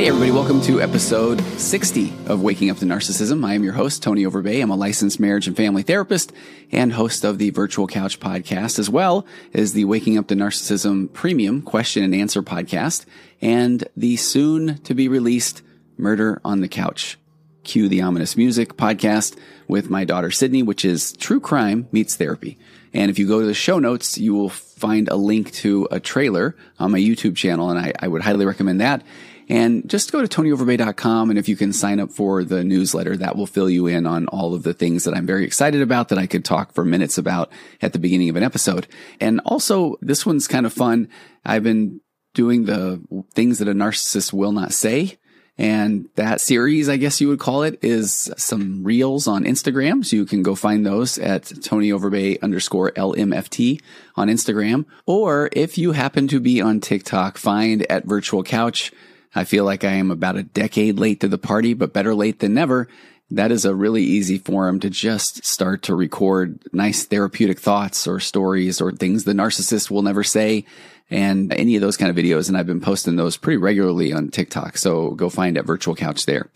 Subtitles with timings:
[0.00, 3.44] Hey, everybody, welcome to episode 60 of Waking Up to Narcissism.
[3.44, 4.62] I am your host, Tony Overbay.
[4.62, 6.32] I'm a licensed marriage and family therapist
[6.72, 11.12] and host of the Virtual Couch podcast, as well as the Waking Up to Narcissism
[11.12, 13.04] premium question and answer podcast
[13.42, 15.60] and the soon to be released
[15.98, 17.18] Murder on the Couch.
[17.62, 19.36] Cue the ominous music podcast
[19.68, 22.56] with my daughter Sydney, which is true crime meets therapy.
[22.94, 26.00] And if you go to the show notes, you will find a link to a
[26.00, 29.02] trailer on my YouTube channel, and I, I would highly recommend that.
[29.50, 31.28] And just go to tonyoverbay.com.
[31.28, 34.28] And if you can sign up for the newsletter, that will fill you in on
[34.28, 37.18] all of the things that I'm very excited about that I could talk for minutes
[37.18, 37.50] about
[37.82, 38.86] at the beginning of an episode.
[39.20, 41.08] And also, this one's kind of fun.
[41.44, 42.00] I've been
[42.32, 43.02] doing the
[43.34, 45.18] things that a narcissist will not say.
[45.58, 50.06] And that series, I guess you would call it, is some reels on Instagram.
[50.06, 53.82] So you can go find those at Tony Overbay underscore LMFT
[54.14, 54.86] on Instagram.
[55.06, 58.92] Or if you happen to be on TikTok, find at Virtual Couch
[59.34, 62.40] I feel like I am about a decade late to the party, but better late
[62.40, 62.88] than never.
[63.30, 68.18] That is a really easy forum to just start to record nice therapeutic thoughts or
[68.18, 70.64] stories or things the narcissist will never say
[71.10, 72.48] and any of those kind of videos.
[72.48, 74.78] And I've been posting those pretty regularly on TikTok.
[74.78, 76.50] So go find at Virtual Couch there.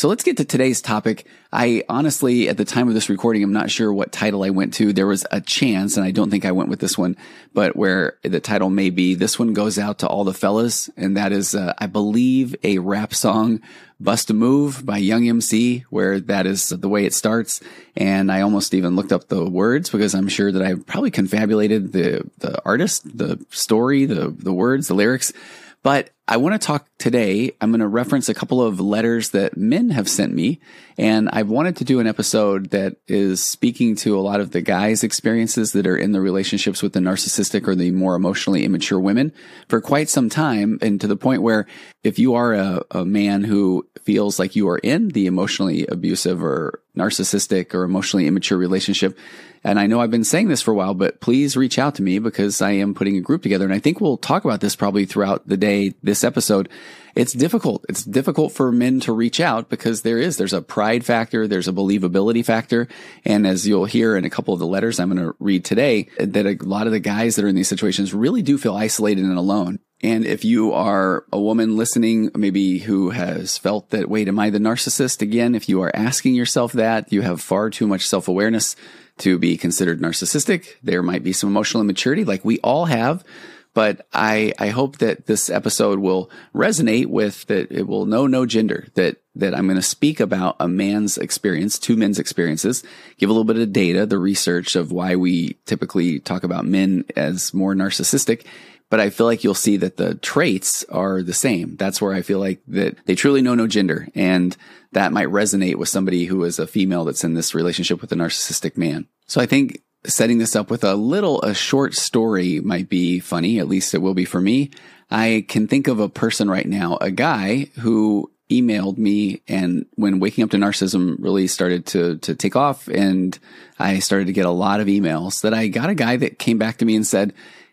[0.00, 1.26] So let's get to today's topic.
[1.52, 4.72] I honestly, at the time of this recording, I'm not sure what title I went
[4.74, 4.94] to.
[4.94, 7.18] There was a chance, and I don't think I went with this one,
[7.52, 10.88] but where the title may be, this one goes out to all the fellas.
[10.96, 13.60] And that is, uh, I believe a rap song,
[14.00, 17.60] Bust a Move by Young MC, where that is the way it starts.
[17.94, 21.92] And I almost even looked up the words because I'm sure that I probably confabulated
[21.92, 25.34] the, the artist, the story, the, the words, the lyrics.
[25.82, 27.52] But I want to talk today.
[27.60, 30.60] I'm going to reference a couple of letters that men have sent me.
[30.98, 34.60] And I've wanted to do an episode that is speaking to a lot of the
[34.60, 39.00] guys' experiences that are in the relationships with the narcissistic or the more emotionally immature
[39.00, 39.32] women
[39.68, 40.78] for quite some time.
[40.82, 41.66] And to the point where
[42.04, 46.42] if you are a, a man who feels like you are in the emotionally abusive
[46.42, 49.16] or narcissistic or emotionally immature relationship,
[49.62, 52.02] and I know I've been saying this for a while, but please reach out to
[52.02, 53.66] me because I am putting a group together.
[53.66, 56.68] And I think we'll talk about this probably throughout the day, this episode.
[57.14, 57.84] It's difficult.
[57.88, 61.46] It's difficult for men to reach out because there is, there's a pride factor.
[61.46, 62.88] There's a believability factor.
[63.24, 66.08] And as you'll hear in a couple of the letters I'm going to read today,
[66.18, 69.24] that a lot of the guys that are in these situations really do feel isolated
[69.24, 69.78] and alone.
[70.02, 74.48] And if you are a woman listening, maybe who has felt that, wait, am I
[74.48, 75.20] the narcissist?
[75.20, 78.76] Again, if you are asking yourself that, you have far too much self awareness
[79.18, 80.76] to be considered narcissistic.
[80.82, 83.24] There might be some emotional immaturity like we all have.
[83.72, 88.44] But I, I hope that this episode will resonate with that it will know no
[88.44, 92.82] gender, that, that I'm going to speak about a man's experience, two men's experiences,
[93.16, 97.04] give a little bit of data, the research of why we typically talk about men
[97.14, 98.44] as more narcissistic
[98.90, 101.76] but I feel like you'll see that the traits are the same.
[101.76, 104.08] That's where I feel like that they truly know no gender.
[104.14, 104.54] And
[104.92, 108.16] that might resonate with somebody who is a female that's in this relationship with a
[108.16, 109.06] narcissistic man.
[109.26, 113.60] So I think setting this up with a little, a short story might be funny.
[113.60, 114.70] At least it will be for me.
[115.08, 120.18] I can think of a person right now, a guy who emailed me and when
[120.18, 123.38] waking up to narcissism really started to to take off and
[123.78, 126.58] I started to get a lot of emails that I got a guy that came
[126.58, 127.32] back to me and said,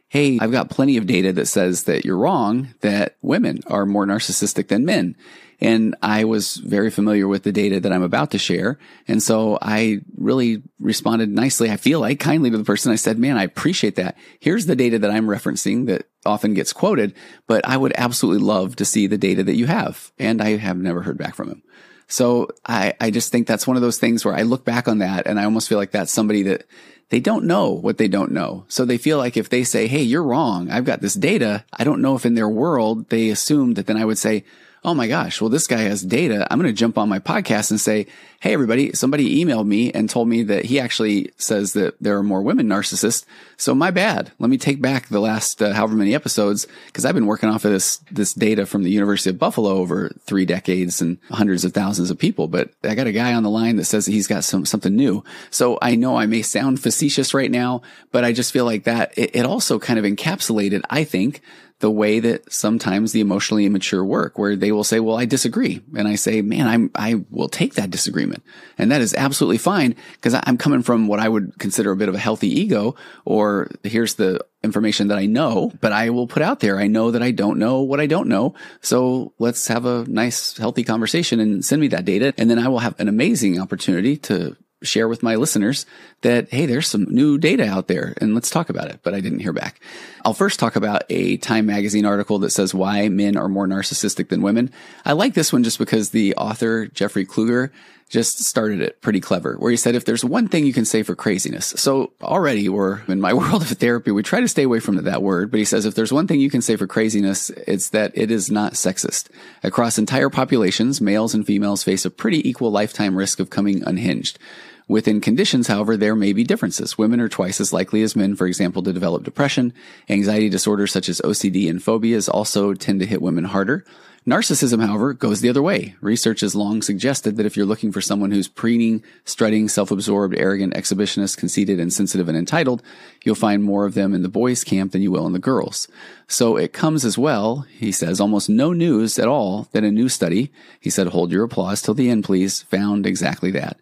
[0.09, 4.05] Hey, I've got plenty of data that says that you're wrong, that women are more
[4.05, 5.15] narcissistic than men.
[5.59, 8.77] And I was very familiar with the data that I'm about to share.
[9.07, 11.71] And so I really responded nicely.
[11.71, 12.91] I feel like kindly to the person.
[12.91, 14.15] I said, man, I appreciate that.
[14.39, 17.15] Here's the data that I'm referencing that often gets quoted,
[17.47, 20.11] but I would absolutely love to see the data that you have.
[20.19, 21.63] And I have never heard back from him.
[22.07, 24.99] So I, I just think that's one of those things where I look back on
[24.99, 26.65] that and I almost feel like that's somebody that
[27.09, 28.65] they don't know what they don't know.
[28.67, 30.69] So they feel like if they say, Hey, you're wrong.
[30.69, 31.63] I've got this data.
[31.73, 34.43] I don't know if in their world they assume that then I would say,
[34.83, 36.47] oh my gosh, well, this guy has data.
[36.49, 38.07] I'm going to jump on my podcast and say,
[38.39, 42.23] Hey, everybody, somebody emailed me and told me that he actually says that there are
[42.23, 43.25] more women narcissists.
[43.57, 44.31] So my bad.
[44.37, 47.65] Let me take back the last uh, however many episodes because I've been working off
[47.65, 51.73] of this, this data from the University of Buffalo over three decades and hundreds of
[51.73, 52.47] thousands of people.
[52.47, 54.95] But I got a guy on the line that says that he's got some, something
[54.95, 55.23] new.
[55.49, 57.81] So I know I may sound facetious right now,
[58.11, 61.41] but I just feel like that it, it also kind of encapsulated, I think,
[61.79, 65.81] the way that sometimes the emotionally immature work, where they will say, well, I disagree.
[65.95, 68.43] And I say, man, I'm, I will take that disagreement.
[68.79, 72.09] And that is absolutely fine because I'm coming from what I would consider a bit
[72.09, 72.95] of a healthy ego
[73.25, 76.79] or here's the information that I know, but I will put out there.
[76.79, 78.55] I know that I don't know what I don't know.
[78.81, 82.33] So let's have a nice, healthy conversation and send me that data.
[82.39, 85.85] And then I will have an amazing opportunity to share with my listeners
[86.21, 88.99] that, hey, there's some new data out there and let's talk about it.
[89.03, 89.79] But I didn't hear back.
[90.23, 94.29] I'll first talk about a Time magazine article that says why men are more narcissistic
[94.29, 94.71] than women.
[95.05, 97.71] I like this one just because the author, Jeffrey Kluger,
[98.09, 101.03] just started it pretty clever, where he said, if there's one thing you can say
[101.03, 101.67] for craziness.
[101.77, 105.21] So already we're in my world of therapy, we try to stay away from that
[105.21, 108.11] word, but he says, if there's one thing you can say for craziness, it's that
[108.15, 109.29] it is not sexist.
[109.61, 114.39] Across entire populations, males and females face a pretty equal lifetime risk of coming unhinged.
[114.87, 116.97] Within conditions, however, there may be differences.
[116.97, 119.73] Women are twice as likely as men, for example, to develop depression.
[120.07, 123.83] Anxiety disorders such as OCD and phobias also tend to hit women harder.
[124.25, 125.95] Narcissism, however, goes the other way.
[126.01, 130.73] Research has long suggested that if you're looking for someone who's preening, strutting, self-absorbed, arrogant,
[130.73, 132.83] exhibitionist, conceited, and sensitive and entitled,
[133.23, 135.87] you'll find more of them in the boys' camp than you will in the girls.
[136.27, 140.09] So it comes as well, he says, almost no news at all that a new
[140.09, 143.77] study, he said, hold your applause till the end, please, found exactly that.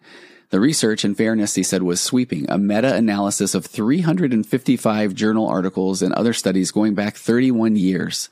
[0.50, 6.14] The research, in fairness, he said, was sweeping, a meta-analysis of 355 journal articles and
[6.14, 8.28] other studies going back 31 years.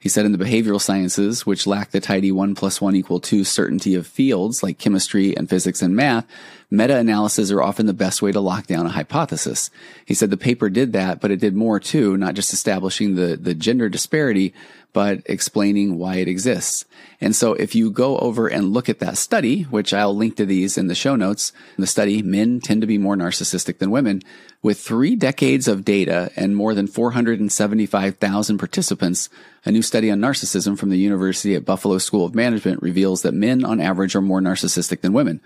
[0.00, 3.44] He said in the behavioral sciences, which lack the tidy one plus one equal two
[3.44, 6.24] certainty of fields like chemistry and physics and math,
[6.70, 9.70] meta-analyses are often the best way to lock down a hypothesis.
[10.04, 13.36] He said the paper did that, but it did more too, not just establishing the,
[13.36, 14.54] the gender disparity,
[14.92, 16.84] but explaining why it exists.
[17.20, 20.46] And so if you go over and look at that study, which I'll link to
[20.46, 24.22] these in the show notes, the study, men tend to be more narcissistic than women.
[24.62, 29.28] With three decades of data and more than 475,000 participants,
[29.64, 33.34] a new study on narcissism from the University at Buffalo School of Management reveals that
[33.34, 35.40] men on average are more narcissistic than women.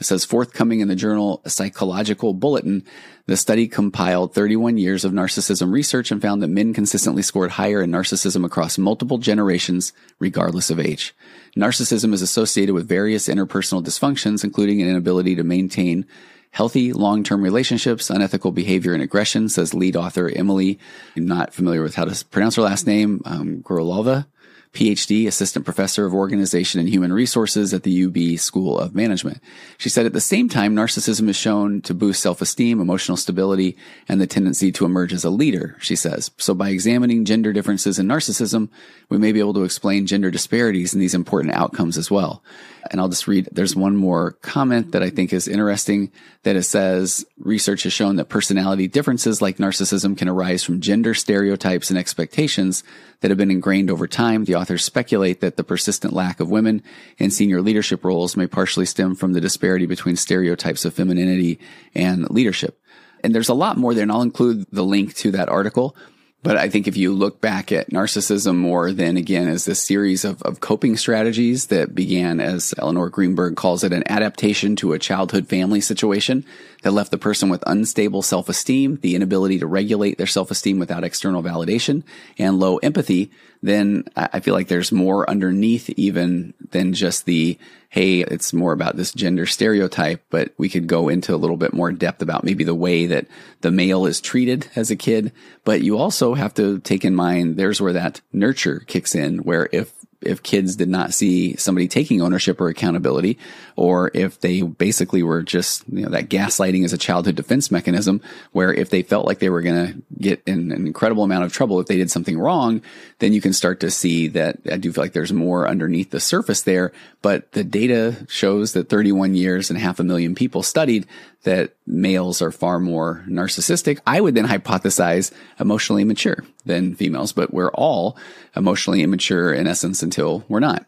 [0.00, 2.84] It says forthcoming in the journal Psychological Bulletin,
[3.26, 7.82] the study compiled 31 years of narcissism research and found that men consistently scored higher
[7.82, 11.14] in narcissism across multiple generations, regardless of age.
[11.54, 16.06] Narcissism is associated with various interpersonal dysfunctions, including an inability to maintain
[16.50, 20.78] healthy long-term relationships, unethical behavior and aggression, says lead author Emily.
[21.14, 24.26] I'm not familiar with how to pronounce her last name, um, Gorolova.
[24.72, 29.42] PhD, assistant professor of organization and human resources at the UB School of Management.
[29.78, 33.76] She said at the same time, narcissism is shown to boost self-esteem, emotional stability,
[34.08, 36.30] and the tendency to emerge as a leader, she says.
[36.38, 38.68] So by examining gender differences in narcissism,
[39.08, 42.42] we may be able to explain gender disparities in these important outcomes as well.
[42.90, 46.12] And I'll just read, there's one more comment that I think is interesting
[46.44, 51.12] that it says research has shown that personality differences like narcissism can arise from gender
[51.12, 52.82] stereotypes and expectations
[53.20, 54.44] that have been ingrained over time.
[54.44, 56.82] The authors speculate that the persistent lack of women
[57.18, 61.58] in senior leadership roles may partially stem from the disparity between stereotypes of femininity
[61.94, 62.78] and leadership.
[63.24, 65.96] And there's a lot more there, and I'll include the link to that article.
[66.42, 70.24] But I think if you look back at narcissism more than again as this series
[70.24, 74.98] of, of coping strategies that began as Elinor Greenberg calls it an adaptation to a
[74.98, 76.46] childhood family situation
[76.82, 81.42] that left the person with unstable self-esteem, the inability to regulate their self-esteem without external
[81.42, 82.02] validation
[82.38, 83.30] and low empathy,
[83.62, 87.58] then I feel like there's more underneath even than just the
[87.90, 91.72] hey, it's more about this gender stereotype, but we could go into a little bit
[91.72, 93.26] more depth about maybe the way that
[93.62, 95.32] the male is treated as a kid.
[95.64, 99.68] But you also have to take in mind there's where that nurture kicks in, where
[99.72, 103.38] if if kids did not see somebody taking ownership or accountability,
[103.76, 108.20] or if they basically were just, you know, that gaslighting is a childhood defense mechanism
[108.52, 111.52] where if they felt like they were going to get in an incredible amount of
[111.52, 112.82] trouble if they did something wrong,
[113.18, 116.20] then you can start to see that I do feel like there's more underneath the
[116.20, 116.92] surface there.
[117.22, 121.06] But the data shows that 31 years and half a million people studied
[121.44, 124.00] that males are far more narcissistic.
[124.06, 128.16] I would then hypothesize emotionally immature than females, but we're all
[128.54, 130.86] emotionally immature in essence until we're not.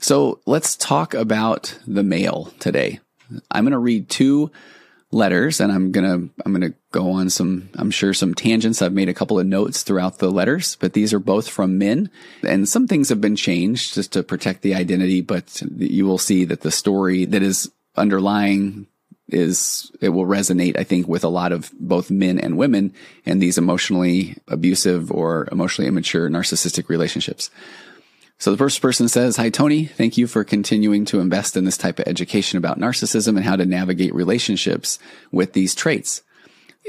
[0.00, 3.00] So let's talk about the male today.
[3.50, 4.50] I'm going to read two
[5.12, 8.80] letters and I'm going to I'm going to go on some I'm sure some tangents.
[8.82, 12.10] I've made a couple of notes throughout the letters, but these are both from men
[12.42, 16.46] and some things have been changed just to protect the identity, but you will see
[16.46, 18.86] that the story that is underlying
[19.32, 23.38] is it will resonate I think with a lot of both men and women in
[23.38, 27.50] these emotionally abusive or emotionally immature narcissistic relationships.
[28.38, 29.84] So the first person says, Hi, Tony.
[29.84, 33.54] Thank you for continuing to invest in this type of education about narcissism and how
[33.54, 34.98] to navigate relationships
[35.30, 36.22] with these traits.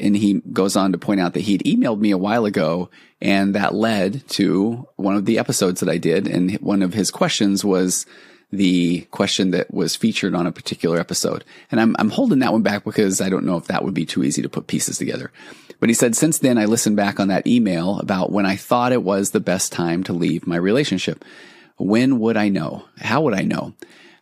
[0.02, 2.90] And he goes on to point out that he'd emailed me a while ago
[3.22, 6.28] and that led to one of the episodes that I did.
[6.28, 8.08] And one of his questions was,
[8.54, 11.44] the question that was featured on a particular episode.
[11.72, 14.06] And I'm, I'm holding that one back because I don't know if that would be
[14.06, 15.32] too easy to put pieces together.
[15.80, 18.92] But he said, since then, I listened back on that email about when I thought
[18.92, 21.26] it was the best time to leave my relationship.
[21.78, 22.86] When would I know?
[23.00, 23.74] How would I know?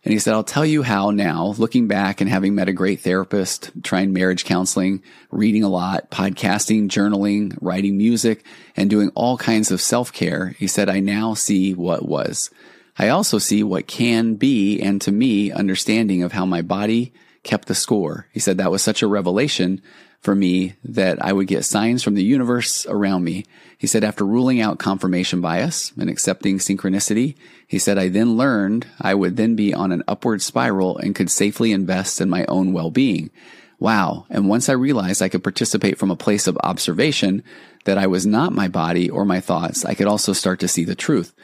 [0.04, 3.00] And he said, I'll tell you how now, looking back and having met a great
[3.00, 8.44] therapist, trying marriage counseling, reading a lot, podcasting, journaling, writing music,
[8.76, 10.56] and doing all kinds of self care.
[10.58, 12.50] He said, I now see what was.
[12.98, 17.68] I also see what can be, and to me, understanding of how my body kept
[17.68, 18.26] the score.
[18.32, 19.80] He said that was such a revelation
[20.20, 23.44] for me that I would get signs from the universe around me.
[23.76, 27.34] He said, after ruling out confirmation bias and accepting synchronicity,
[27.66, 31.30] he said, I then learned I would then be on an upward spiral and could
[31.30, 33.30] safely invest in my own well-being.
[33.80, 34.26] Wow.
[34.30, 37.42] And once I realized I could participate from a place of observation
[37.84, 40.84] that I was not my body or my thoughts, I could also start to see
[40.84, 41.34] the truth.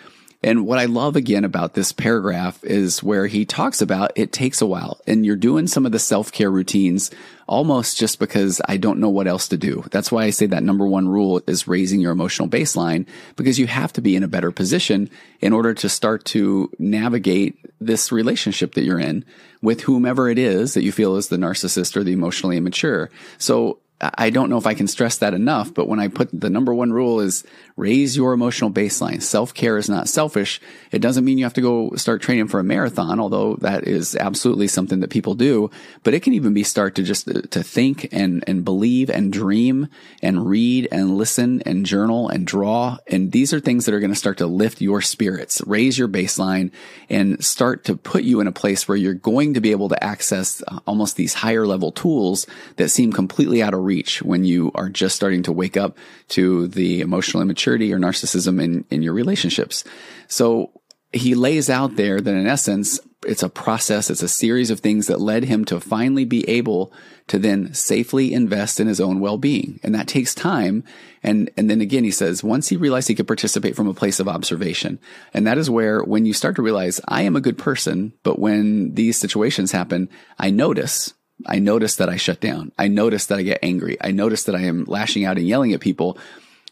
[0.40, 4.61] And what I love again about this paragraph is where he talks about it takes
[4.61, 7.11] a while and you're doing some of the self care routines
[7.49, 9.85] almost just because I don't know what else to do.
[9.90, 13.66] That's why I say that number one rule is raising your emotional baseline because you
[13.66, 18.75] have to be in a better position in order to start to navigate this relationship
[18.75, 19.25] that you're in
[19.61, 23.11] with whomever it is that you feel is the narcissist or the emotionally immature.
[23.38, 26.50] So I don't know if I can stress that enough, but when I put the
[26.50, 27.43] number one rule is
[27.76, 29.21] raise your emotional baseline.
[29.21, 30.61] Self care is not selfish.
[30.93, 34.14] It doesn't mean you have to go start training for a marathon, although that is
[34.14, 35.71] absolutely something that people do.
[36.05, 39.88] But it can even be start to just to think and, and believe and dream
[40.23, 42.99] and read and listen and journal and draw.
[43.09, 46.09] And these are things that are going to start to lift your spirits, raise your
[46.09, 46.71] baseline
[47.11, 50.05] and start to put you in a place where you're going to be able to
[50.05, 54.71] access uh, almost these higher level tools that seem completely out of reach when you
[54.75, 55.97] are just starting to wake up
[56.28, 59.85] to the emotional immaturity or narcissism in, in your relationships.
[60.28, 60.71] So
[61.12, 64.11] he lays out there that in essence, it's a process.
[64.11, 66.92] It's a series of things that led him to finally be able
[67.28, 69.80] to then safely invest in his own well-being.
[69.83, 70.85] And that takes time.
[71.23, 74.21] And, and then again, he says, once he realized he could participate from a place
[74.21, 74.99] of observation.
[75.35, 78.38] And that is where when you start to realize I am a good person, but
[78.38, 81.14] when these situations happen, I notice
[81.47, 82.73] I notice that I shut down.
[82.78, 83.97] I notice that I get angry.
[84.00, 86.18] I notice that I am lashing out and yelling at people.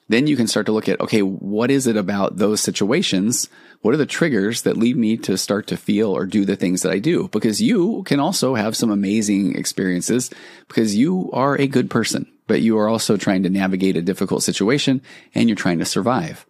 [0.08, 3.49] Then you can start to look at, okay, what is it about those situations?
[3.82, 6.82] What are the triggers that lead me to start to feel or do the things
[6.82, 7.28] that I do?
[7.28, 10.30] Because you can also have some amazing experiences
[10.68, 14.44] because you are a good person, but you are also trying to navigate a difficult
[14.44, 15.02] situation
[15.35, 16.46] and you're trying to survive.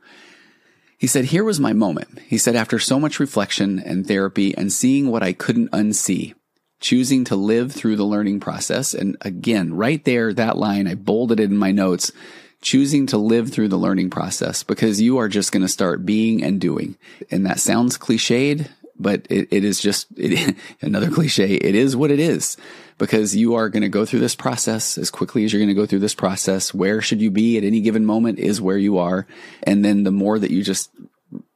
[0.99, 2.21] He said, here was my moment.
[2.27, 6.35] He said, after so much reflection and therapy and seeing what I couldn't unsee,
[6.81, 8.95] choosing to live through the learning process.
[8.95, 12.13] And again, right there, that line, I bolded it in my notes,
[12.61, 16.43] choosing to live through the learning process because you are just going to start being
[16.43, 16.97] and doing.
[17.31, 18.69] And that sounds cliched,
[18.99, 21.55] but it, it is just it, another cliche.
[21.55, 22.57] It is what it is
[22.99, 25.75] because you are going to go through this process as quickly as you're going to
[25.75, 26.73] go through this process.
[26.73, 29.27] Where should you be at any given moment is where you are.
[29.63, 30.91] And then the more that you just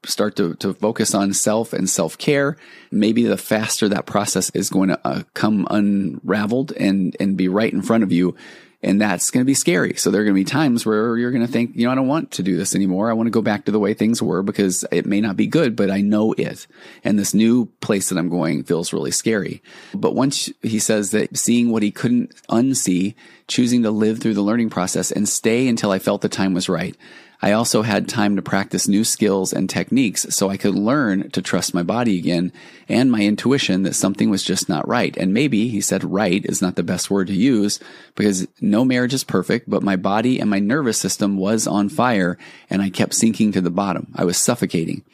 [0.05, 2.57] start to, to focus on self and self care,
[2.91, 7.73] maybe the faster that process is going to uh, come unraveled and, and be right
[7.73, 8.37] in front of you.
[8.83, 9.95] And that's going to be scary.
[9.97, 11.95] So there are going to be times where you're going to think, you know, I
[11.95, 13.11] don't want to do this anymore.
[13.11, 15.47] I want to go back to the way things were because it may not be
[15.47, 16.67] good, but I know it.
[17.05, 19.63] And this new place that I'm going feels really scary.
[19.93, 23.17] But once he says that seeing what he couldn't unsee,
[23.49, 26.71] choosing to live through the learning process and stay until I felt the time was
[26.71, 26.97] right.
[27.43, 31.41] I also had time to practice new skills and techniques so I could learn to
[31.41, 32.53] trust my body again
[32.89, 35.17] and my intuition that something was just not right.
[35.17, 37.81] And maybe he said right is not the best word to use
[38.15, 42.37] because no marriage is perfect, but my body and my nervous system was on fire
[42.69, 44.13] and I kept sinking to the bottom.
[44.15, 45.05] I was suffocating.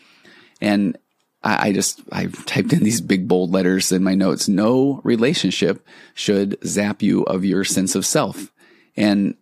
[0.60, 0.98] And
[1.44, 4.48] I, just, I typed in these big bold letters in my notes.
[4.48, 8.50] No relationship should zap you of your sense of self.
[8.96, 9.36] And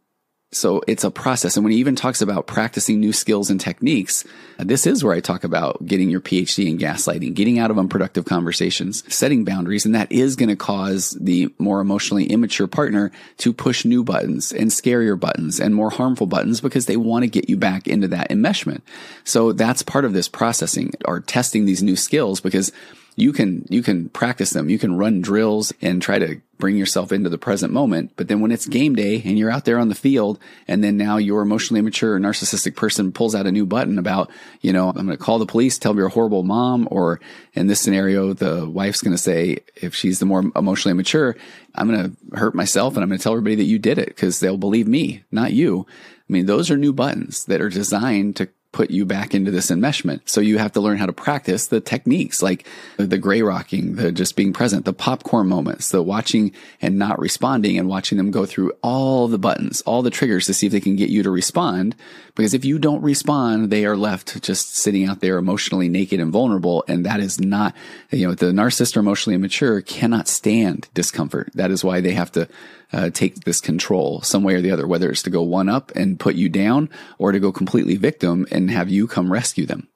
[0.54, 1.56] So it's a process.
[1.56, 4.24] And when he even talks about practicing new skills and techniques,
[4.58, 8.24] this is where I talk about getting your PhD in gaslighting, getting out of unproductive
[8.24, 9.84] conversations, setting boundaries.
[9.84, 14.52] And that is going to cause the more emotionally immature partner to push new buttons
[14.52, 18.08] and scarier buttons and more harmful buttons because they want to get you back into
[18.08, 18.82] that enmeshment.
[19.24, 22.70] So that's part of this processing or testing these new skills because
[23.16, 24.68] you can you can practice them.
[24.68, 28.12] You can run drills and try to bring yourself into the present moment.
[28.16, 30.96] But then when it's game day and you're out there on the field, and then
[30.96, 34.30] now your emotionally immature narcissistic person pulls out a new button about,
[34.60, 37.20] you know, I'm going to call the police, tell them you're a horrible mom, or
[37.54, 41.36] in this scenario, the wife's going to say, if she's the more emotionally immature,
[41.74, 44.08] I'm going to hurt myself and I'm going to tell everybody that you did it
[44.08, 45.86] because they'll believe me, not you.
[45.88, 49.70] I mean, those are new buttons that are designed to put you back into this
[49.70, 50.20] enmeshment.
[50.28, 52.66] So you have to learn how to practice the techniques like
[52.96, 56.52] the gray rocking, the just being present, the popcorn moments, the watching
[56.82, 60.54] and not responding and watching them go through all the buttons, all the triggers to
[60.54, 61.94] see if they can get you to respond.
[62.34, 66.32] Because if you don't respond, they are left just sitting out there emotionally naked and
[66.32, 66.84] vulnerable.
[66.88, 67.76] And that is not,
[68.10, 71.50] you know, the narcissist or emotionally immature cannot stand discomfort.
[71.54, 72.48] That is why they have to
[72.94, 75.90] uh, take this control some way or the other, whether it's to go one up
[75.96, 79.88] and put you down or to go completely victim and have you come rescue them.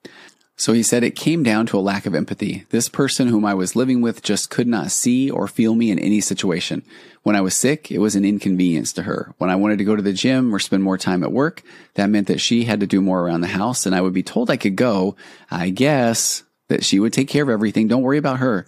[0.57, 2.67] So he said it came down to a lack of empathy.
[2.71, 6.01] This person whom I was living with just could not see or feel me in
[6.01, 6.83] any situation.
[7.23, 9.33] When I was sick, it was an inconvenience to her.
[9.39, 11.63] When I wanted to go to the gym or spend more time at work,
[11.95, 14.25] that meant that she had to do more around the house and I would be
[14.25, 15.15] told I could go.
[15.49, 17.87] I guess that she would take care of everything.
[17.87, 18.67] Don't worry about her.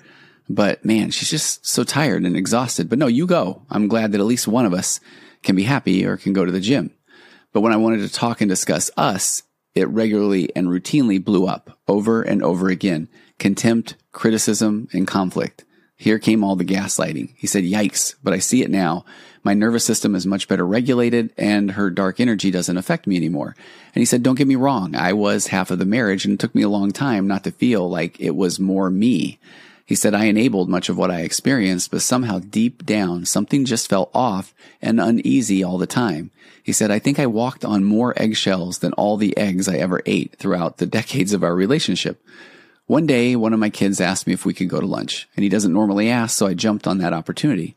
[0.50, 2.88] But man, she's just so tired and exhausted.
[2.88, 3.62] But no, you go.
[3.70, 4.98] I'm glad that at least one of us
[5.44, 6.90] can be happy or can go to the gym.
[7.52, 9.44] But when I wanted to talk and discuss us,
[9.76, 13.08] it regularly and routinely blew up over and over again.
[13.38, 15.64] Contempt, criticism, and conflict.
[15.94, 17.32] Here came all the gaslighting.
[17.36, 19.04] He said, yikes, but I see it now.
[19.44, 23.54] My nervous system is much better regulated and her dark energy doesn't affect me anymore.
[23.94, 24.96] And he said, don't get me wrong.
[24.96, 27.52] I was half of the marriage and it took me a long time not to
[27.52, 29.38] feel like it was more me.
[29.90, 33.90] He said, I enabled much of what I experienced, but somehow deep down, something just
[33.90, 36.30] felt off and uneasy all the time.
[36.62, 40.00] He said, I think I walked on more eggshells than all the eggs I ever
[40.06, 42.24] ate throughout the decades of our relationship.
[42.86, 45.42] One day, one of my kids asked me if we could go to lunch, and
[45.42, 47.74] he doesn't normally ask, so I jumped on that opportunity.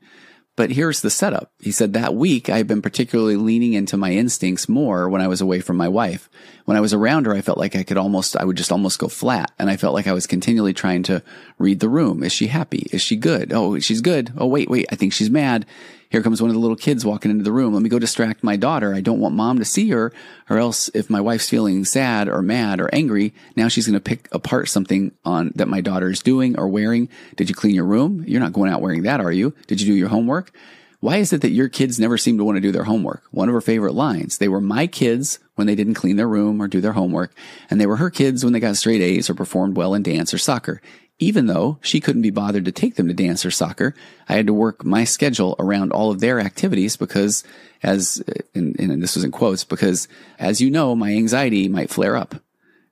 [0.56, 1.52] But here's the setup.
[1.60, 5.28] He said that week I had been particularly leaning into my instincts more when I
[5.28, 6.30] was away from my wife.
[6.66, 9.00] When I was around her, I felt like I could almost, I would just almost
[9.00, 9.52] go flat.
[9.58, 11.24] And I felt like I was continually trying to
[11.58, 12.24] read the room.
[12.24, 12.88] Is she happy?
[12.92, 13.52] Is she good?
[13.52, 14.32] Oh, she's good.
[14.38, 14.86] Oh, wait, wait.
[14.92, 15.66] I think she's mad.
[16.14, 17.74] Here comes one of the little kids walking into the room.
[17.74, 18.94] Let me go distract my daughter.
[18.94, 20.14] I don't want mom to see her,
[20.48, 24.00] or else if my wife's feeling sad or mad or angry, now she's going to
[24.00, 27.10] pick apart something on that my daughter is doing or wearing.
[27.36, 28.24] Did you clean your room?
[28.28, 29.56] You're not going out wearing that, are you?
[29.66, 30.52] Did you do your homework?
[31.00, 33.24] Why is it that your kids never seem to want to do their homework?
[33.32, 34.38] One of her favorite lines.
[34.38, 37.34] They were my kids when they didn't clean their room or do their homework,
[37.72, 40.32] and they were her kids when they got straight A's or performed well in dance
[40.32, 40.80] or soccer.
[41.24, 43.96] Even though she couldn't be bothered to take them to dance or soccer,
[44.28, 47.46] I had to work my schedule around all of their activities because
[47.82, 48.22] as,
[48.54, 52.36] and, and this was in quotes, because as you know, my anxiety might flare up.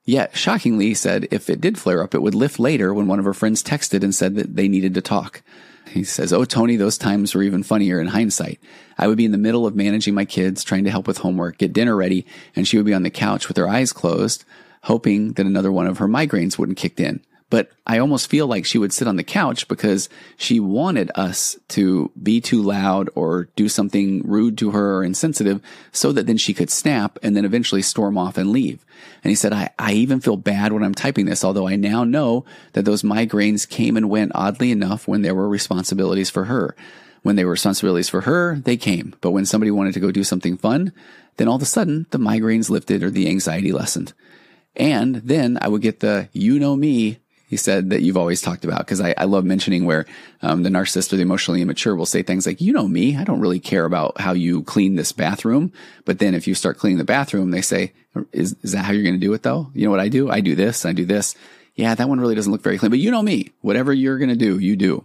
[0.06, 3.26] Yet, shockingly, said if it did flare up, it would lift later when one of
[3.26, 5.42] her friends texted and said that they needed to talk.
[5.86, 8.60] He says, Oh, Tony, those times were even funnier in hindsight.
[8.96, 11.58] I would be in the middle of managing my kids, trying to help with homework,
[11.58, 12.24] get dinner ready,
[12.56, 14.46] and she would be on the couch with her eyes closed,
[14.84, 17.20] hoping that another one of her migraines wouldn't kick in.
[17.52, 21.58] But I almost feel like she would sit on the couch because she wanted us
[21.68, 25.60] to be too loud or do something rude to her or insensitive
[25.92, 28.86] so that then she could snap and then eventually storm off and leave.
[29.22, 32.04] And he said, I, I even feel bad when I'm typing this, although I now
[32.04, 36.74] know that those migraines came and went oddly enough when there were responsibilities for her.
[37.20, 39.14] When there were responsibilities for her, they came.
[39.20, 40.90] But when somebody wanted to go do something fun,
[41.36, 44.14] then all of a sudden the migraines lifted or the anxiety lessened.
[44.74, 47.18] And then I would get the, you know me,
[47.52, 50.06] he said that you've always talked about because I, I, love mentioning where
[50.40, 53.24] um, the narcissist or the emotionally immature will say things like, you know me, I
[53.24, 55.70] don't really care about how you clean this bathroom.
[56.06, 57.92] But then if you start cleaning the bathroom, they say,
[58.32, 59.70] is, is that how you're going to do it though?
[59.74, 60.30] You know what I do?
[60.30, 61.34] I do this, I do this.
[61.74, 64.30] Yeah, that one really doesn't look very clean, but you know me, whatever you're going
[64.30, 65.04] to do, you do.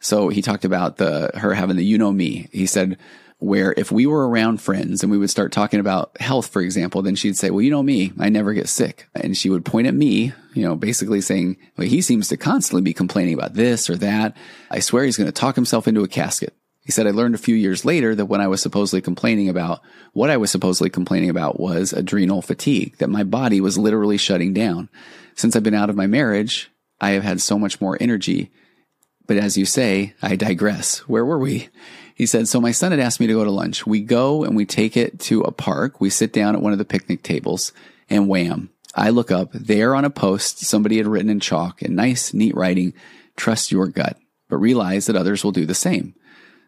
[0.00, 2.48] So he talked about the, her having the, you know me.
[2.50, 2.98] He said,
[3.38, 7.02] where if we were around friends and we would start talking about health, for example,
[7.02, 9.08] then she'd say, well, you know me, I never get sick.
[9.14, 12.82] And she would point at me, you know, basically saying, well, he seems to constantly
[12.82, 14.36] be complaining about this or that.
[14.70, 16.54] I swear he's going to talk himself into a casket.
[16.80, 19.80] He said, I learned a few years later that when I was supposedly complaining about
[20.12, 24.54] what I was supposedly complaining about was adrenal fatigue, that my body was literally shutting
[24.54, 24.88] down.
[25.34, 26.70] Since I've been out of my marriage,
[27.00, 28.52] I have had so much more energy.
[29.26, 30.98] But as you say, I digress.
[31.08, 31.68] Where were we?
[32.16, 33.86] He said, So my son had asked me to go to lunch.
[33.86, 36.00] We go and we take it to a park.
[36.00, 37.72] We sit down at one of the picnic tables
[38.08, 38.70] and wham.
[38.94, 42.56] I look up there on a post somebody had written in chalk in nice, neat
[42.56, 42.94] writing,
[43.36, 44.16] trust your gut,
[44.48, 46.14] but realize that others will do the same.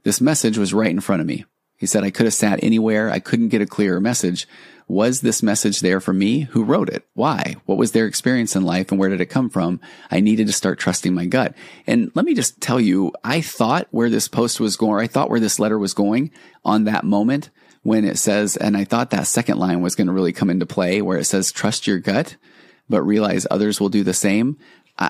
[0.05, 1.47] This message was right in front of me.
[1.79, 3.09] He said I could have sat anywhere.
[3.09, 4.47] I couldn't get a clearer message.
[4.89, 6.41] Was this message there for me?
[6.41, 7.07] Who wrote it?
[7.15, 7.57] Why?
[7.67, 9.81] What was their experience in life and where did it come from?
[10.11, 11.55] I needed to start trusting my gut.
[11.87, 15.31] And let me just tell you, I thought where this post was going, I thought
[15.31, 16.33] where this letter was going
[16.65, 17.51] on that moment
[17.83, 20.67] when it says, and I thought that second line was going to really come into
[20.67, 22.37] play where it says, trust your gut,
[22.89, 24.57] but realize others will do the same.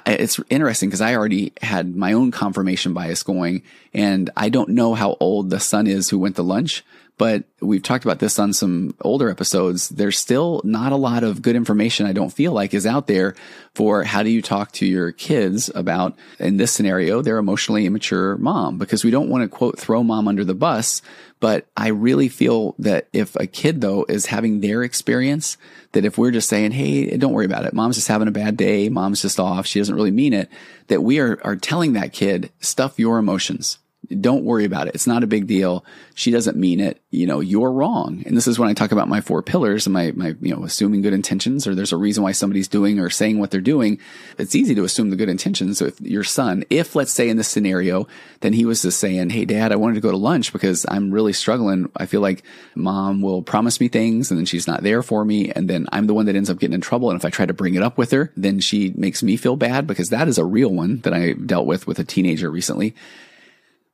[0.07, 3.63] It's interesting because I already had my own confirmation bias going
[3.95, 6.85] and I don't know how old the son is who went to lunch,
[7.19, 9.89] but we've talked about this on some older episodes.
[9.89, 13.35] There's still not a lot of good information I don't feel like is out there
[13.75, 18.37] for how do you talk to your kids about, in this scenario, their emotionally immature
[18.39, 21.03] mom, because we don't want to quote, throw mom under the bus.
[21.41, 25.57] But I really feel that if a kid though is having their experience,
[25.93, 27.75] that if we're just saying, Hey, don't worry about it.
[27.75, 28.89] Mom's just having a bad day.
[28.89, 29.67] Mom's just off.
[29.67, 30.49] She doesn't really mean it.
[30.87, 33.79] That we are, are telling that kid, stuff your emotions
[34.09, 34.95] don't worry about it.
[34.95, 35.85] It's not a big deal.
[36.15, 37.01] She doesn't mean it.
[37.11, 38.23] You know, you're wrong.
[38.27, 40.65] And this is when I talk about my four pillars and my, my, you know,
[40.65, 43.99] assuming good intentions or there's a reason why somebody's doing or saying what they're doing.
[44.39, 46.65] It's easy to assume the good intentions with your son.
[46.71, 48.09] If let's say in this scenario,
[48.41, 51.11] then he was just saying, Hey, dad, I wanted to go to lunch because I'm
[51.11, 51.91] really struggling.
[51.97, 52.43] I feel like
[52.75, 55.51] mom will promise me things and then she's not there for me.
[55.51, 57.11] And then I'm the one that ends up getting in trouble.
[57.11, 59.57] And if I try to bring it up with her, then she makes me feel
[59.57, 62.95] bad because that is a real one that I dealt with with a teenager recently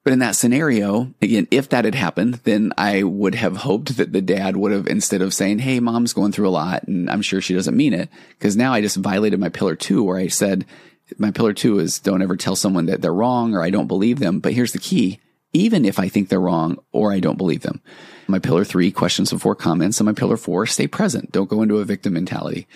[0.04, 4.12] but in that scenario, again, if that had happened, then I would have hoped that
[4.12, 7.22] the dad would have, instead of saying, Hey, mom's going through a lot and I'm
[7.22, 8.10] sure she doesn't mean it.
[8.38, 10.66] Cause now I just violated my pillar two where I said,
[11.18, 14.18] my pillar two is don't ever tell someone that they're wrong or I don't believe
[14.18, 14.40] them.
[14.40, 15.20] But here's the key.
[15.54, 17.80] Even if I think they're wrong or I don't believe them.
[18.26, 20.00] My pillar three, questions before comments.
[20.00, 21.32] And my pillar four, stay present.
[21.32, 22.66] Don't go into a victim mentality.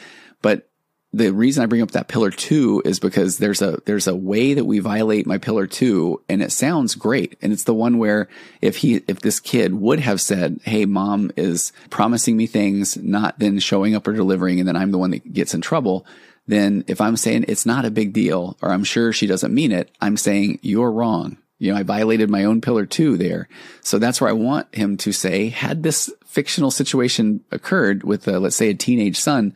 [0.43, 0.69] But
[1.13, 4.55] the reason I bring up that pillar two is because there's a there's a way
[4.55, 7.39] that we violate my pillar two, and it sounds great.
[7.41, 8.29] And it's the one where
[8.61, 13.39] if he if this kid would have said, "Hey, mom is promising me things, not
[13.39, 16.05] then showing up or delivering, and then I'm the one that gets in trouble."
[16.47, 19.73] Then if I'm saying it's not a big deal, or I'm sure she doesn't mean
[19.73, 21.39] it, I'm saying you're wrong.
[21.59, 23.49] You know, I violated my own pillar two there.
[23.83, 28.39] So that's where I want him to say, had this fictional situation occurred with, a,
[28.39, 29.55] let's say, a teenage son,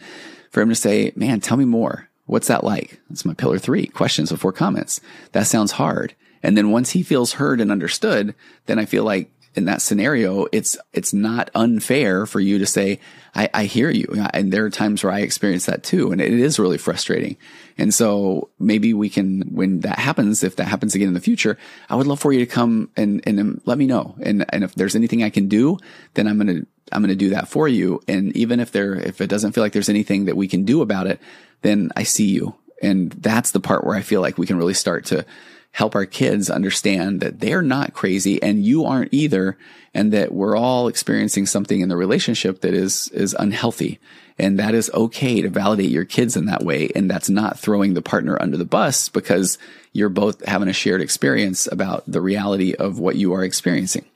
[0.53, 2.09] for him to say, man, tell me more.
[2.27, 3.01] What's that like?
[3.09, 5.01] That's my pillar three questions before comments.
[5.33, 6.15] That sounds hard.
[6.43, 8.35] And then once he feels heard and understood,
[8.67, 13.01] then I feel like in that scenario, it's, it's not unfair for you to say,
[13.35, 14.07] I, I hear you.
[14.33, 16.11] And there are times where I experience that too.
[16.13, 17.37] And it is really frustrating.
[17.77, 21.59] And so maybe we can, when that happens, if that happens again in the future,
[21.91, 24.15] I would love for you to come and, and um, let me know.
[24.23, 25.79] And, and if there's anything I can do,
[26.15, 28.03] then I'm going to, I'm to do that for you.
[28.09, 30.83] And even if there, if it doesn't feel like there's anything that we can do
[30.83, 31.21] about it,
[31.63, 32.55] then I see you.
[32.83, 35.25] And that's the part where I feel like we can really start to
[35.73, 39.59] help our kids understand that they're not crazy and you aren't either.
[39.95, 44.01] And that we're all experiencing something in the relationship that is, is unhealthy.
[44.39, 46.89] And that is okay to validate your kids in that way.
[46.95, 49.59] And that's not throwing the partner under the bus because
[49.93, 54.07] you're both having a shared experience about the reality of what you are experiencing.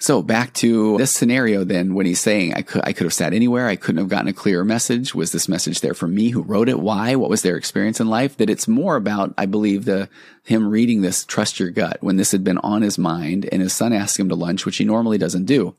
[0.00, 3.32] So back to this scenario then when he's saying I could I could have sat
[3.32, 5.12] anywhere, I couldn't have gotten a clearer message.
[5.12, 6.78] Was this message there for me who wrote it?
[6.78, 7.16] Why?
[7.16, 8.36] What was their experience in life?
[8.36, 10.08] That it's more about, I believe, the
[10.44, 13.72] him reading this trust your gut when this had been on his mind and his
[13.72, 15.74] son asked him to lunch, which he normally doesn't do.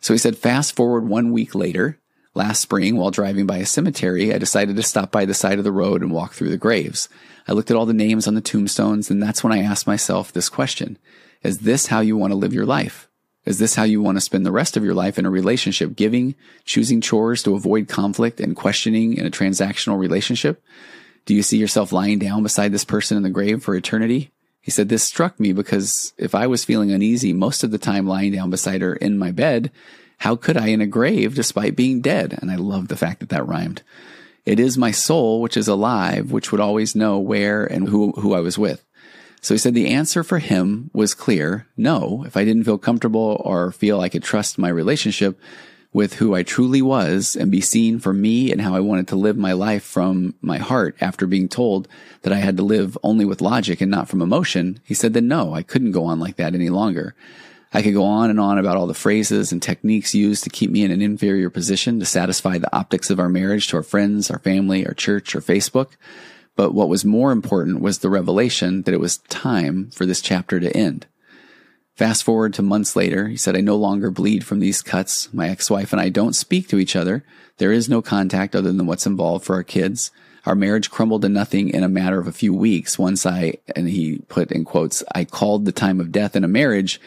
[0.00, 2.00] So he said, fast forward one week later,
[2.34, 5.64] last spring while driving by a cemetery, I decided to stop by the side of
[5.64, 7.08] the road and walk through the graves.
[7.46, 10.32] I looked at all the names on the tombstones and that's when I asked myself
[10.32, 10.98] this question.
[11.44, 13.08] Is this how you want to live your life?
[13.46, 15.94] Is this how you want to spend the rest of your life in a relationship,
[15.94, 20.62] giving, choosing chores to avoid conflict and questioning in a transactional relationship?
[21.26, 24.32] Do you see yourself lying down beside this person in the grave for eternity?
[24.60, 28.04] He said, this struck me because if I was feeling uneasy most of the time
[28.04, 29.70] lying down beside her in my bed,
[30.18, 32.36] how could I in a grave despite being dead?
[32.42, 33.82] And I love the fact that that rhymed.
[34.44, 38.34] It is my soul, which is alive, which would always know where and who, who
[38.34, 38.84] I was with.
[39.46, 41.68] So he said the answer for him was clear.
[41.76, 45.38] No, if I didn't feel comfortable or feel I could trust my relationship
[45.92, 49.14] with who I truly was and be seen for me and how I wanted to
[49.14, 51.86] live my life from my heart after being told
[52.22, 55.20] that I had to live only with logic and not from emotion, he said that
[55.20, 57.14] no, I couldn't go on like that any longer.
[57.72, 60.72] I could go on and on about all the phrases and techniques used to keep
[60.72, 64.28] me in an inferior position to satisfy the optics of our marriage to our friends,
[64.28, 65.90] our family, our church, or Facebook.
[66.56, 70.58] But what was more important was the revelation that it was time for this chapter
[70.58, 71.06] to end.
[71.94, 75.32] Fast forward to months later, he said, I no longer bleed from these cuts.
[75.32, 77.24] My ex-wife and I don't speak to each other.
[77.58, 80.10] There is no contact other than what's involved for our kids.
[80.44, 83.88] Our marriage crumbled to nothing in a matter of a few weeks once I, and
[83.88, 87.00] he put in quotes, I called the time of death in a marriage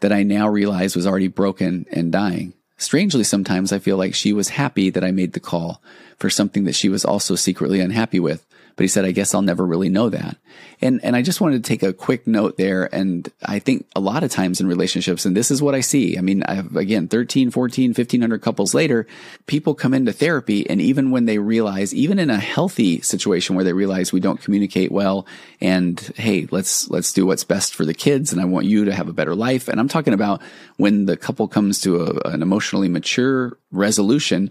[0.00, 2.52] that I now realize was already broken and dying.
[2.76, 5.80] Strangely, sometimes I feel like she was happy that I made the call
[6.18, 8.44] for something that she was also secretly unhappy with.
[8.76, 10.36] But he said, I guess I'll never really know that.
[10.80, 12.92] And, and I just wanted to take a quick note there.
[12.92, 16.18] And I think a lot of times in relationships, and this is what I see.
[16.18, 19.06] I mean, I have, again, 13, 14, 1500 couples later,
[19.46, 20.68] people come into therapy.
[20.68, 24.40] And even when they realize, even in a healthy situation where they realize we don't
[24.40, 25.26] communicate well
[25.60, 28.32] and hey, let's, let's do what's best for the kids.
[28.32, 29.68] And I want you to have a better life.
[29.68, 30.42] And I'm talking about
[30.76, 34.50] when the couple comes to a, an emotionally mature resolution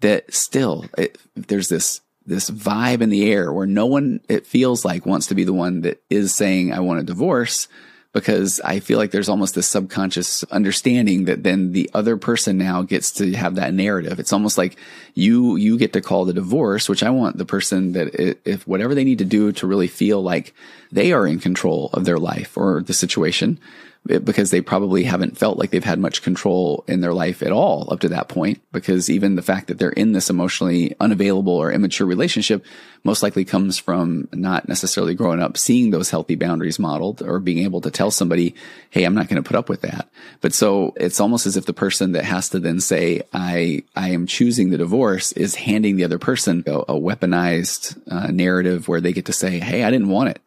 [0.00, 4.84] that still it, there's this this vibe in the air where no one, it feels
[4.84, 7.68] like, wants to be the one that is saying, I want a divorce
[8.12, 12.80] because I feel like there's almost this subconscious understanding that then the other person now
[12.80, 14.18] gets to have that narrative.
[14.18, 14.78] It's almost like
[15.14, 18.94] you, you get to call the divorce, which I want the person that if whatever
[18.94, 20.54] they need to do to really feel like
[20.90, 23.60] they are in control of their life or the situation,
[24.06, 27.92] because they probably haven't felt like they've had much control in their life at all
[27.92, 28.60] up to that point.
[28.72, 32.64] Because even the fact that they're in this emotionally unavailable or immature relationship
[33.04, 37.58] most likely comes from not necessarily growing up seeing those healthy boundaries modeled or being
[37.58, 38.54] able to tell somebody,
[38.90, 40.08] Hey, I'm not going to put up with that.
[40.40, 44.10] But so it's almost as if the person that has to then say, I, I
[44.10, 49.00] am choosing the divorce is handing the other person a, a weaponized uh, narrative where
[49.00, 50.40] they get to say, Hey, I didn't want it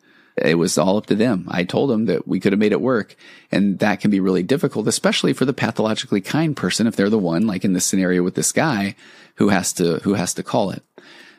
[0.45, 1.47] it was all up to them.
[1.49, 3.15] I told them that we could have made it work.
[3.51, 7.17] And that can be really difficult, especially for the pathologically kind person if they're the
[7.17, 8.95] one, like in this scenario with this guy,
[9.35, 10.83] who has to, who has to call it.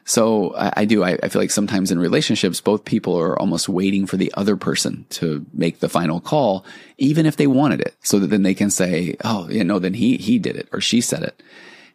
[0.05, 1.05] So I, I do.
[1.05, 4.57] I, I, feel like sometimes in relationships, both people are almost waiting for the other
[4.57, 6.65] person to make the final call,
[6.99, 9.95] even if they wanted it, so that then they can say, "Oh, you know, then
[9.95, 11.43] he he did it or she said it."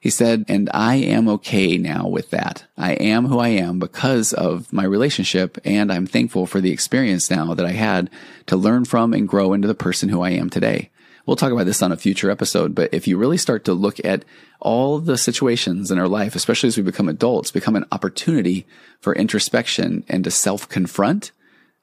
[0.05, 2.65] He said, and I am okay now with that.
[2.77, 5.57] I am who I am because of my relationship.
[5.65, 8.11] And I'm thankful for the experience now that I had
[8.45, 10.91] to learn from and grow into the person who I am today.
[11.25, 13.99] We'll talk about this on a future episode, but if you really start to look
[14.05, 14.23] at
[14.59, 18.67] all the situations in our life, especially as we become adults, become an opportunity
[19.01, 21.31] for introspection and to self confront,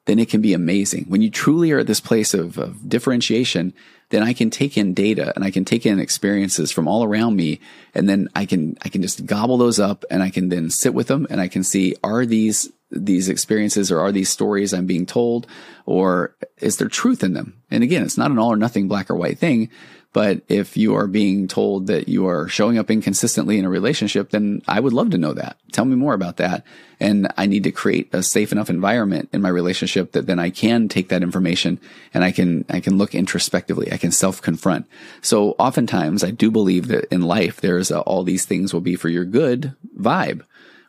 [0.05, 1.07] then it can be amazing.
[1.09, 3.73] When you truly are at this place of, of differentiation,
[4.13, 7.35] then I can take in data and I can take in experiences from all around
[7.35, 7.59] me.
[7.95, 10.93] And then I can, I can just gobble those up and I can then sit
[10.93, 14.85] with them and I can see, are these, these experiences or are these stories I'm
[14.85, 15.47] being told
[15.87, 17.63] or is there truth in them?
[17.71, 19.71] And again, it's not an all or nothing black or white thing,
[20.13, 24.29] but if you are being told that you are showing up inconsistently in a relationship,
[24.29, 25.57] then I would love to know that.
[25.71, 26.63] Tell me more about that.
[26.99, 30.51] And I need to create a safe enough environment in my relationship that then I
[30.51, 31.79] can take that information
[32.13, 33.91] and I can, I can look introspectively.
[33.91, 34.85] I can self confront.
[35.21, 38.95] So oftentimes I do believe that in life, there's a, all these things will be
[38.95, 40.43] for your good vibe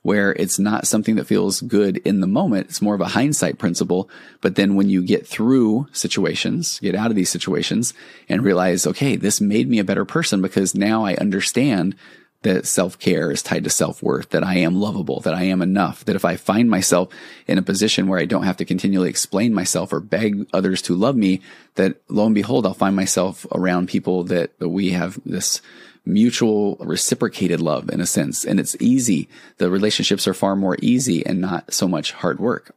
[0.05, 2.69] where it's not something that feels good in the moment.
[2.69, 4.11] It's more of a hindsight principle.
[4.43, 7.95] But then when you get through situations, get out of these situations
[8.29, 11.97] and realize, okay, this made me a better person because now I understand
[12.43, 15.63] that self care is tied to self worth, that I am lovable, that I am
[15.63, 17.09] enough, that if I find myself
[17.47, 20.95] in a position where I don't have to continually explain myself or beg others to
[20.95, 21.41] love me,
[21.77, 25.63] that lo and behold, I'll find myself around people that we have this
[26.05, 28.45] mutual reciprocated love in a sense.
[28.45, 29.29] And it's easy.
[29.59, 32.75] The relationships are far more easy and not so much hard work.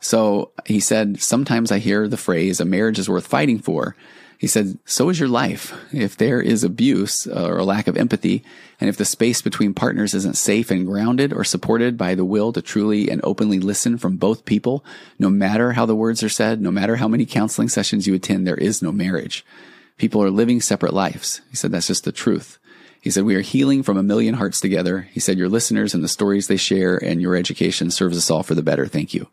[0.00, 3.96] So he said, sometimes I hear the phrase, a marriage is worth fighting for.
[4.36, 5.72] He said, so is your life.
[5.92, 8.42] If there is abuse uh, or a lack of empathy,
[8.80, 12.52] and if the space between partners isn't safe and grounded or supported by the will
[12.52, 14.84] to truly and openly listen from both people,
[15.20, 18.44] no matter how the words are said, no matter how many counseling sessions you attend,
[18.44, 19.46] there is no marriage.
[19.98, 21.40] People are living separate lives.
[21.50, 22.58] He said, that's just the truth.
[23.00, 25.08] He said, we are healing from a million hearts together.
[25.10, 28.42] He said, your listeners and the stories they share and your education serves us all
[28.44, 28.86] for the better.
[28.86, 29.28] Thank you.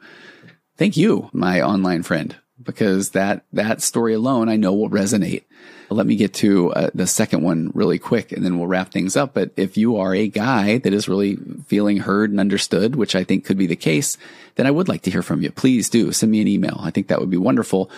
[0.77, 5.43] Thank you, my online friend, because that, that story alone I know will resonate.
[5.91, 9.17] Let me get to uh, the second one really quick and then we'll wrap things
[9.17, 9.33] up.
[9.33, 13.23] But if you are a guy that is really feeling heard and understood, which I
[13.23, 14.17] think could be the case,
[14.55, 15.51] then I would like to hear from you.
[15.51, 16.79] Please do send me an email.
[16.79, 17.89] I think that would be wonderful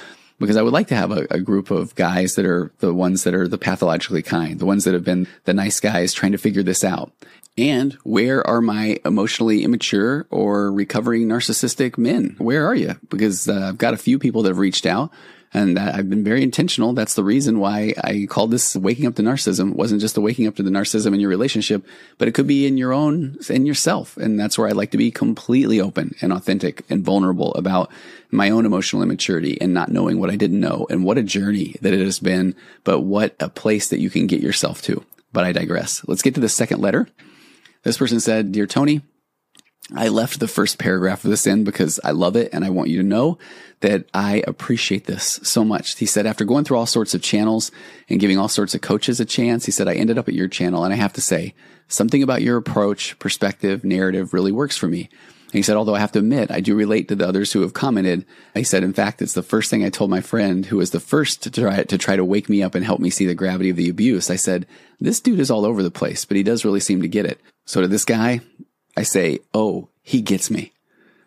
[0.41, 3.23] because I would like to have a, a, group of guys that are the ones
[3.23, 6.37] that are the pathologically kind, the ones that have been the nice guys trying to
[6.37, 7.13] figure this out.
[7.57, 12.35] And where are my emotionally immature or recovering narcissistic men?
[12.37, 12.95] Where are you?
[13.09, 15.11] Because uh, I've got a few people that have reached out.
[15.53, 16.93] And I've been very intentional.
[16.93, 19.71] That's the reason why I called this waking up to narcissism.
[19.71, 21.85] It wasn't just the waking up to the narcissism in your relationship,
[22.17, 24.15] but it could be in your own, in yourself.
[24.15, 27.91] And that's where I like to be completely open and authentic and vulnerable about
[28.31, 31.75] my own emotional immaturity and not knowing what I didn't know and what a journey
[31.81, 35.03] that it has been, but what a place that you can get yourself to.
[35.33, 36.01] But I digress.
[36.07, 37.09] Let's get to the second letter.
[37.83, 39.01] This person said, Dear Tony,
[39.93, 42.89] I left the first paragraph of this in because I love it and I want
[42.89, 43.39] you to know
[43.81, 45.97] that I appreciate this so much.
[45.97, 47.71] He said, after going through all sorts of channels
[48.07, 50.47] and giving all sorts of coaches a chance, he said, I ended up at your
[50.47, 51.55] channel and I have to say
[51.87, 55.09] something about your approach, perspective, narrative really works for me.
[55.51, 57.61] And he said, although I have to admit, I do relate to the others who
[57.61, 58.25] have commented.
[58.53, 61.01] He said, in fact, it's the first thing I told my friend who was the
[61.01, 63.69] first to try, to try to wake me up and help me see the gravity
[63.69, 64.29] of the abuse.
[64.29, 64.65] I said,
[65.01, 67.41] this dude is all over the place, but he does really seem to get it.
[67.65, 68.39] So to this guy,
[68.95, 70.73] I say, oh, he gets me